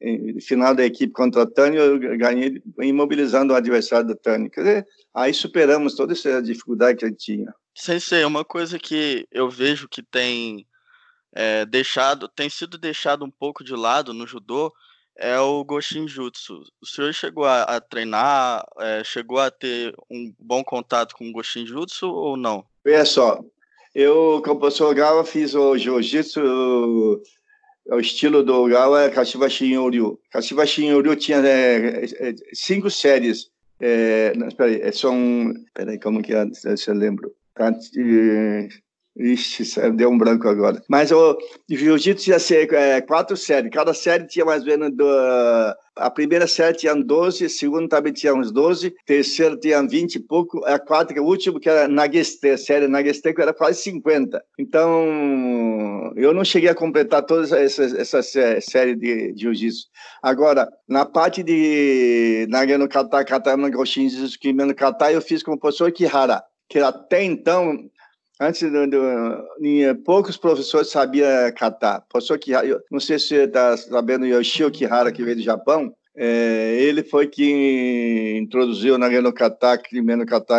[0.00, 4.48] em final da equipe contra a Tânia, eu ganhei imobilizando o adversário da Tânia.
[4.48, 7.54] Quer dizer, aí superamos toda essa dificuldade que a gente tinha.
[7.74, 10.66] Sensei, uma coisa que eu vejo que tem
[11.32, 14.72] é, deixado, tem sido deixado um pouco de lado no judô,
[15.16, 16.62] é o Goshin Jutsu.
[16.80, 21.32] O senhor chegou a, a treinar, é, chegou a ter um bom contato com o
[21.32, 22.64] Goshin Jutsu ou não?
[22.84, 23.40] Olha só,
[23.94, 26.40] eu, como professor Gawa, fiz o Jiu-Jitsu,
[27.86, 30.18] o estilo do Gawa é Kashiba Shinryu.
[30.30, 33.50] Kashiba Shinryu tinha é, é, cinco séries.
[33.80, 35.52] É, não, peraí, é, são.
[35.74, 36.44] Peraí, como que é?
[36.52, 37.34] Se eu lembro.
[39.20, 40.82] Ixi, deu um branco agora.
[40.88, 41.36] Mas o
[41.68, 43.70] jiu-jitsu ia ser é, quatro séries.
[43.70, 44.90] Cada série tinha mais ou menos.
[44.96, 45.06] Do,
[45.96, 50.14] a primeira série tinha 12, a segunda também tinha uns 12, a terceira tinha 20
[50.14, 53.42] e pouco, a quarta, que é o último, que era Nageste, a série Nageste, que
[53.42, 54.42] era quase 50.
[54.58, 59.88] Então, eu não cheguei a completar toda essa, essa série de, de jiu-jitsu.
[60.22, 64.08] Agora, na parte de Nagano Kata, Kata, Goshin,
[64.40, 67.90] Kimi no Kata, eu fiz com o professor Kihara, que até então
[68.40, 72.00] Antes, do, do, poucos professores sabiam catar.
[72.08, 76.76] Professor Kihara, não sei se você está sabendo, Yoshio Kihara, que veio do Japão, é,
[76.80, 79.78] ele foi que introduziu na Kata,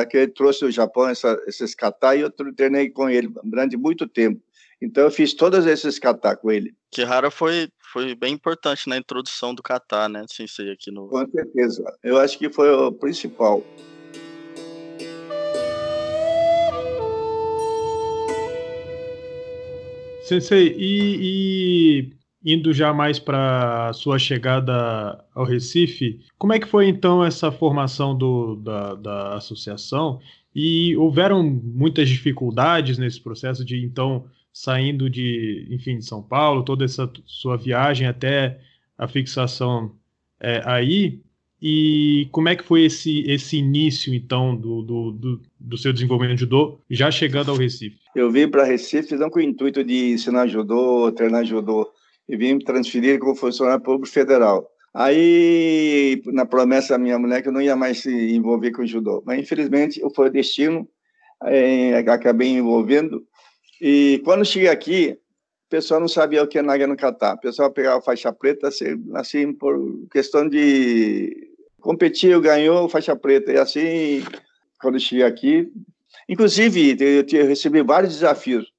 [0.06, 4.08] que ele trouxe do Japão essa, esses kata e eu treinei com ele durante muito
[4.08, 4.42] tempo.
[4.82, 6.74] Então eu fiz todos esses kata com ele.
[6.92, 11.08] Kihara foi foi bem importante na introdução do kata, né, Sensei aqui no.
[11.10, 11.84] Com certeza.
[12.02, 13.62] Eu acho que foi o principal.
[20.32, 22.14] Sensei, e,
[22.46, 27.52] e indo já mais para sua chegada ao Recife, como é que foi então essa
[27.52, 30.22] formação do, da, da associação?
[30.56, 36.86] E houveram muitas dificuldades nesse processo de então saindo de, enfim, de São Paulo, toda
[36.86, 38.58] essa sua viagem até
[38.98, 39.96] a fixação
[40.40, 41.22] é, aí.
[41.62, 46.38] E como é que foi esse, esse início, então, do, do, do, do seu desenvolvimento
[46.38, 47.98] de judô, já chegando ao Recife?
[48.16, 51.88] Eu vim para Recife não com o intuito de ensinar judô, treinar judô,
[52.28, 54.68] e vim transferir como funcionário público federal.
[54.92, 59.22] Aí, na promessa da minha mulher, que eu não ia mais se envolver com judô.
[59.24, 60.90] Mas, infelizmente, foi o destino,
[61.44, 63.24] é, acabei envolvendo.
[63.80, 65.18] E quando cheguei aqui,
[65.68, 67.36] o pessoal não sabia o que é Naga no Catar.
[67.36, 69.80] O pessoal pegava faixa preta, assim, assim por
[70.12, 71.51] questão de
[71.82, 73.52] competiu, ganhou faixa preta.
[73.52, 74.24] E assim,
[74.80, 75.72] quando cheguei aqui,
[76.30, 78.72] inclusive, eu, eu recebi vários desafios,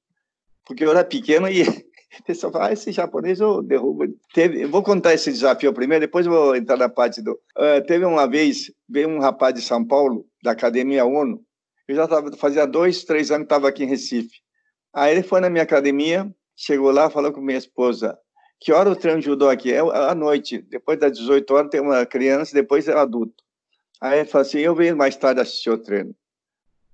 [0.65, 4.05] porque eu era pequeno e o pessoal fala, ah, esse japonês eu derrubo.
[4.33, 7.33] Teve, eu vou contar esse desafio primeiro, depois eu vou entrar na parte do.
[7.57, 11.43] Uh, teve uma vez, veio um rapaz de São Paulo, da Academia ONU,
[11.87, 14.41] eu já tava, fazia dois, três anos que estava aqui em Recife.
[14.93, 18.17] Aí ele foi na minha academia, chegou lá, falou com minha esposa,
[18.63, 19.73] que hora o treino de judô aqui?
[19.73, 23.43] É à noite, depois das 18 horas tem uma criança, depois é adulto.
[23.99, 26.15] Aí ele falou assim, eu venho mais tarde assistir o treino.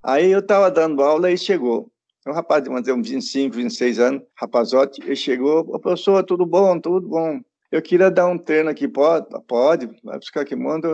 [0.01, 1.91] Aí eu estava dando aula e chegou.
[2.27, 7.07] Um rapaz de uns 25, 26 anos, rapazote, ele chegou, ô professor, tudo bom, tudo
[7.07, 7.39] bom.
[7.71, 9.27] Eu queria dar um treino aqui, pode?
[9.47, 10.89] Pode, vai buscar aqui, manda,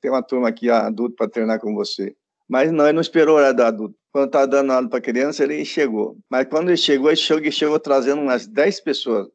[0.00, 2.14] tem uma turma aqui adulto para treinar com você.
[2.48, 3.94] Mas não, ele não esperou a hora do adulto.
[4.12, 6.16] Quando estava dando aula para criança, ele chegou.
[6.30, 9.28] Mas quando ele chegou, ele chegou, ele chegou trazendo umas 10 pessoas,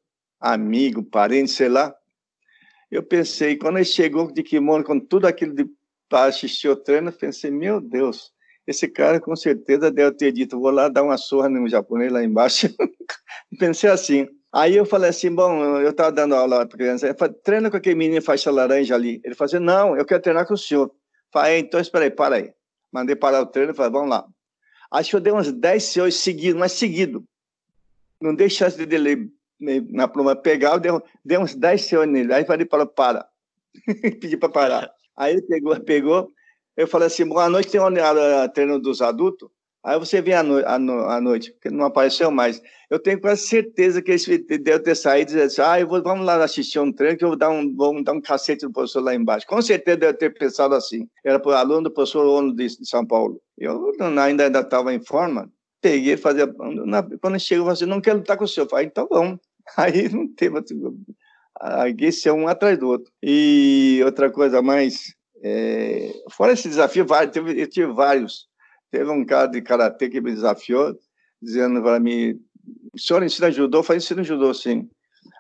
[0.43, 1.95] amigo, parente, sei lá.
[2.91, 5.56] Eu pensei, quando ele chegou de kimono, com tudo aquilo
[6.10, 8.32] para assistir o treino, eu pensei, meu Deus,
[8.67, 12.21] esse cara com certeza deve ter dito, vou lá dar uma surra no japonês lá
[12.23, 12.67] embaixo.
[13.58, 14.27] pensei assim.
[14.51, 17.77] Aí eu falei assim, bom, eu estava dando aula para criança, ele falou, treina com
[17.77, 19.19] aquele menino faixa laranja ali.
[19.23, 20.93] Ele falou assim, não, eu quero treinar com o senhor.
[21.32, 22.53] Falei, então espera aí, para aí.
[22.91, 24.27] Mandei parar o treino falei, vamos lá.
[24.91, 27.23] Acho que eu dei uns 10 senhores seguidos, mas seguido.
[28.21, 29.32] Não dei chance de dele
[29.89, 30.91] na pluma pegar, eu dei,
[31.23, 32.34] dei uns 10 senhores nele.
[32.34, 33.28] Aí falei para para.
[34.19, 34.91] Pedi para parar.
[35.15, 36.32] Aí ele pegou, pegou.
[36.76, 37.93] Eu falei assim, boa noite, tem um
[38.54, 39.49] treino dos adultos.
[39.84, 42.62] Aí você vem à, no, no, noite, porque não apareceu mais.
[42.89, 46.02] Eu tenho quase certeza que ele deve ter saído e dizer assim, ah, eu vou,
[46.02, 48.71] vamos lá assistir um treino que eu vou dar um, vou dar um cacete no
[48.71, 49.45] professor lá embaixo.
[49.45, 51.06] Com certeza deve ter pensado assim.
[51.23, 53.41] Era para aluno do professor Ono de, de São Paulo.
[53.58, 56.47] Eu ainda estava em forma, peguei, fazia...
[57.21, 58.65] Quando chegou, eu falei assim, não quero lutar com o senhor.
[58.65, 59.38] Eu falei, então vamos.
[59.78, 60.63] Aí não teve...
[61.99, 63.12] Esse é um atrás do outro.
[63.21, 65.15] E outra coisa mais...
[65.43, 66.12] É...
[66.32, 67.06] Fora esse desafio,
[67.56, 68.47] eu tive vários
[68.93, 70.95] Teve um cara de karatê que me desafiou,
[71.41, 72.39] dizendo para mim:
[72.93, 73.80] o senhor ensina judô?
[73.80, 74.88] Eu falei: ensino judô, sim.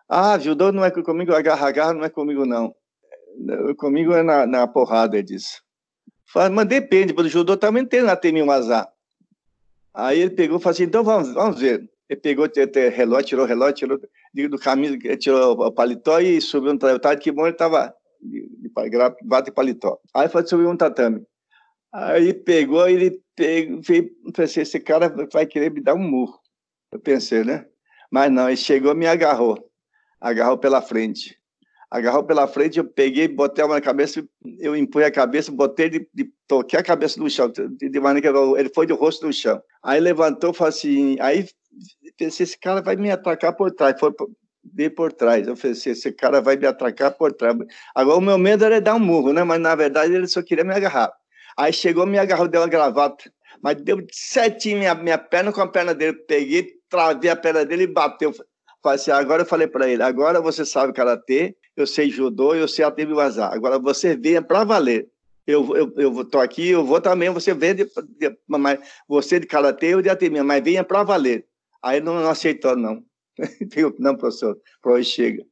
[0.09, 2.73] Ah, judô não é comigo, agarra, agarra não é comigo, não.
[3.77, 5.61] Comigo é na, na porrada, ele disse.
[6.25, 8.89] Falei, mas depende, porque o judô também tem na Temi Mazá.
[9.93, 11.87] Aí ele pegou e falou assim: então vamos, vamos ver.
[12.09, 12.47] Ele pegou
[12.95, 17.21] relógio, tirou relógio, tirou do caminho, tirou o paletó e subiu no tatame.
[17.21, 19.99] Que bom, ele estava de, de, paletó.
[20.13, 21.25] Aí foi subir um tatame.
[21.93, 23.81] Aí pegou, ele pegou,
[24.33, 26.39] pensei, esse cara vai querer me dar um murro.
[26.91, 27.65] Eu pensei, né?
[28.11, 29.57] Mas não, ele chegou me agarrou.
[30.19, 31.37] Agarrou pela frente.
[31.93, 34.25] Agarrou pela frente, eu peguei, botei a mão na cabeça,
[34.59, 38.33] eu empurrei a cabeça, botei, de, de, toquei a cabeça no chão, de, de maneira
[38.33, 39.61] que ele foi de rosto no chão.
[39.83, 41.47] Aí levantou, falou assim, aí
[42.17, 43.95] pensei, esse cara vai me atacar por trás.
[43.99, 44.11] Foi
[44.63, 45.47] de por trás.
[45.47, 47.55] Eu pensei, esse cara vai me atacar por trás.
[47.93, 49.43] Agora, o meu medo era dar um murro, né?
[49.43, 51.11] Mas, na verdade, ele só queria me agarrar.
[51.57, 53.31] Aí chegou, me agarrou, deu uma gravata.
[53.61, 56.13] Mas deu certinho minha, minha perna com a perna dele.
[56.27, 58.33] Peguei, travei a perna dele e bateu.
[58.83, 62.67] Falei assim, agora eu falei para ele, agora você sabe karatê, eu sei judô, eu
[62.67, 63.53] sei até vazar.
[63.53, 65.07] Agora você venha para valer.
[65.47, 69.47] Eu, eu, eu tô aqui, eu vou também, você vem de, de, mas você de
[69.47, 71.45] karatê, eu de atemi, mas venha para valer.
[71.81, 73.03] Aí não, não aceitou, não.
[73.99, 75.45] não, professor, por hoje chega.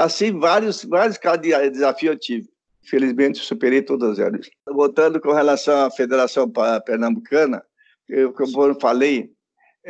[0.00, 2.48] Assim, vários, vários casos de desafio eu tive.
[2.82, 4.48] Felizmente, superei todas elas.
[4.66, 6.50] Voltando com relação à Federação
[6.84, 7.62] Pernambucana,
[8.08, 9.30] eu, como eu falei,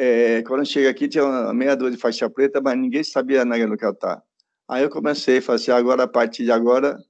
[0.00, 3.44] é, quando eu cheguei aqui tinha uma meia dúzia de faixa preta, mas ninguém sabia
[3.44, 4.22] nada do que eu estava.
[4.68, 7.02] Aí eu comecei a fazer assim, agora, a partir de agora,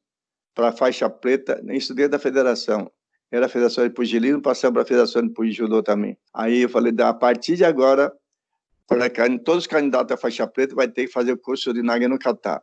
[0.55, 2.91] para faixa preta, isso dentro da federação.
[3.31, 6.17] Era a Federação de Pugilino, passamos para a Federação de Pugiludô também.
[6.33, 8.11] Aí eu falei, a partir de agora,
[8.87, 9.11] para
[9.45, 12.19] todos os candidatos à faixa preta vai ter que fazer o curso de Naga no
[12.19, 12.63] Catar.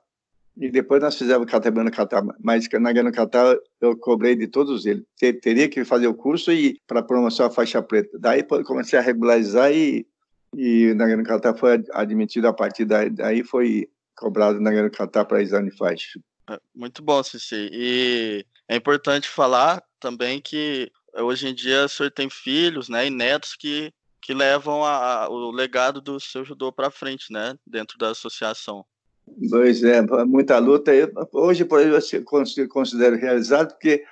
[0.57, 5.03] E depois nós fizemos Catabana Catar, mas na Gana Catar eu cobrei de todos eles.
[5.41, 8.17] Teria que fazer o curso e para promoção a faixa preta.
[8.17, 10.07] Daí comecei a regularizar e,
[10.55, 15.41] e na Gana Catar foi admitido a partir daí, foi cobrado na Gana Catar para
[15.41, 16.19] exame de faixa.
[16.49, 17.69] É, muito bom, Cici.
[17.71, 23.09] E é importante falar também que hoje em dia o senhor tem filhos né, e
[23.09, 23.91] netos que,
[24.21, 28.85] que levam a, a, o legado do seu judô para frente, né, dentro da associação.
[29.49, 30.93] Pois é, muita luta.
[30.93, 34.05] Eu, hoje, por exemplo, eu considero realizado porque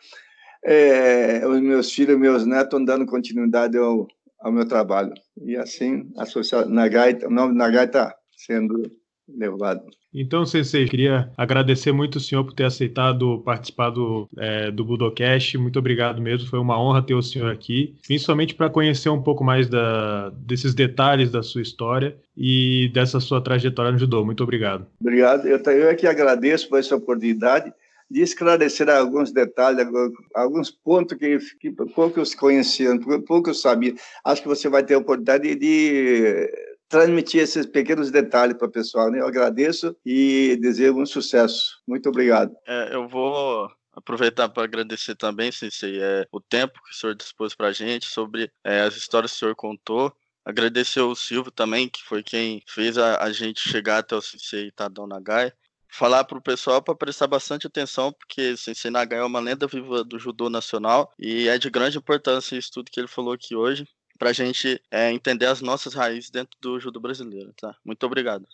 [0.66, 4.08] é, os meus filhos, meus netos estão dando continuidade ao,
[4.44, 5.14] ao meu trabalho.
[5.42, 8.84] E assim, a associação Nagai, o nome Nagai está sendo
[9.28, 9.82] levado.
[10.14, 15.58] Então, Sensei, queria agradecer muito o senhor por ter aceitado participar do, é, do Budocast.
[15.58, 19.44] Muito obrigado mesmo, foi uma honra ter o senhor aqui, principalmente para conhecer um pouco
[19.44, 24.24] mais da, desses detalhes da sua história e dessa sua trajetória no judô.
[24.24, 24.86] Muito obrigado.
[25.02, 27.74] Obrigado, eu, eu é que agradeço por essa oportunidade
[28.10, 29.88] de esclarecer alguns detalhes,
[30.36, 33.96] alguns pontos que, que poucos conheciam, poucos sabiam.
[34.24, 36.50] Acho que você vai ter a oportunidade de
[36.90, 39.10] transmitir esses pequenos detalhes para o pessoal.
[39.10, 39.20] Né?
[39.20, 41.82] Eu agradeço e desejo um sucesso.
[41.88, 42.56] Muito obrigado.
[42.68, 47.56] É, eu vou aproveitar para agradecer também, Sensei, é, o tempo que o senhor dispôs
[47.56, 50.14] para a gente, sobre é, as histórias que o senhor contou.
[50.46, 54.72] Agradecer o Silvio também, que foi quem fez a, a gente chegar até o Sensei
[54.72, 55.54] Tadão Nagai.
[55.96, 60.04] Falar para o pessoal para prestar bastante atenção, porque Sensei Nagai é uma lenda viva
[60.04, 63.88] do judô nacional e é de grande importância isso tudo que ele falou aqui hoje
[64.18, 67.54] para a gente é, entender as nossas raízes dentro do judô brasileiro.
[67.60, 67.76] Tá?
[67.86, 68.46] Muito obrigado.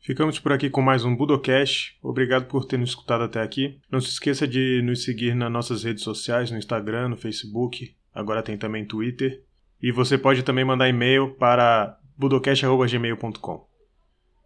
[0.00, 1.98] Ficamos por aqui com mais um Budocast.
[2.02, 3.78] Obrigado por ter nos escutado até aqui.
[3.90, 7.94] Não se esqueça de nos seguir nas nossas redes sociais, no Instagram, no Facebook.
[8.14, 9.44] Agora tem também Twitter.
[9.82, 13.71] E você pode também mandar e-mail para budocast.gmail.com.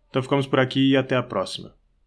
[0.09, 1.75] Então ficamos por aqui e até a próxima.